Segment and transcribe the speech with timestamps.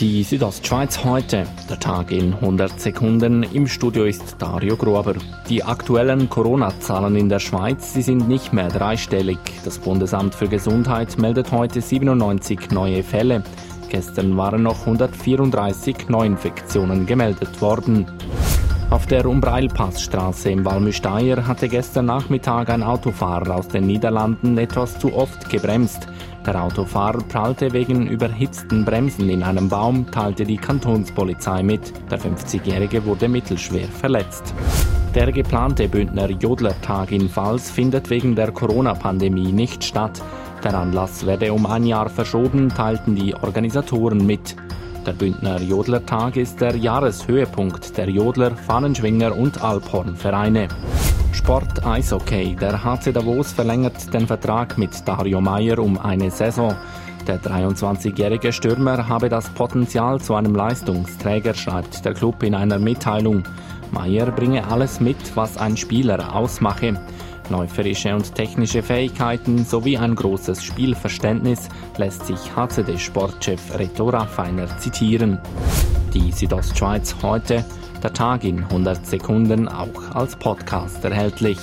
[0.00, 3.42] Die Südostschweiz heute, der Tag in 100 Sekunden.
[3.42, 5.14] Im Studio ist Dario Gruber.
[5.48, 9.38] Die aktuellen Corona-Zahlen in der Schweiz, sie sind nicht mehr dreistellig.
[9.64, 13.42] Das Bundesamt für Gesundheit meldet heute 97 neue Fälle.
[13.88, 18.04] Gestern waren noch 134 Neuinfektionen gemeldet worden.
[18.88, 25.12] Auf der Umbreilpassstraße im Walmüsteier hatte gestern Nachmittag ein Autofahrer aus den Niederlanden etwas zu
[25.12, 26.06] oft gebremst.
[26.46, 31.92] Der Autofahrer prallte wegen überhitzten Bremsen in einem Baum, teilte die Kantonspolizei mit.
[32.12, 34.54] Der 50-Jährige wurde mittelschwer verletzt.
[35.16, 40.22] Der geplante Bündner Jodlertag in Pfalz findet wegen der Corona-Pandemie nicht statt.
[40.62, 44.54] Der Anlass werde um ein Jahr verschoben, teilten die Organisatoren mit.
[45.06, 50.66] Der Bündner Jodlertag ist der Jahreshöhepunkt der Jodler, Fahnenschwinger und Alphornvereine.
[51.30, 52.56] Sport Eishockey.
[52.56, 56.74] Der HC Davos verlängert den Vertrag mit Dario Meyer um eine Saison.
[57.28, 63.44] Der 23-jährige Stürmer habe das Potenzial zu einem Leistungsträger, schreibt der Club in einer Mitteilung.
[63.92, 67.00] Meyer bringe alles mit, was ein Spieler ausmache.
[67.50, 75.38] Läuferische und technische Fähigkeiten sowie ein großes Spielverständnis lässt sich HCD-Sportchef Reto Raffiner zitieren.
[76.14, 77.64] Die Südostschweiz heute,
[78.02, 81.58] der Tag in 100 Sekunden auch als Podcast erhältlich.